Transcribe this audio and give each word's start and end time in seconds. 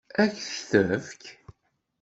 Ad 0.21 0.29
k-t-tefk? 0.33 1.23